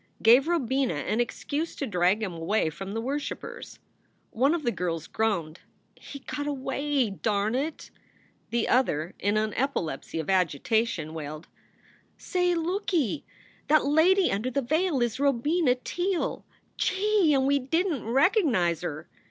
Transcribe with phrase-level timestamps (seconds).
[0.23, 3.77] gave Robina an excuse to drag him away from the worshipers.
[4.31, 5.59] One of the girls groaned,
[5.93, 7.91] "He got away, darn it!"
[8.49, 11.49] The other, in an epilepsy of agitation, wailed:
[12.17, 13.25] "Say, looky!
[13.67, 16.45] That lady under the veil is Robina Teele!
[16.77, 17.35] Gee!
[17.35, 19.07] and we didn t reco nize her!"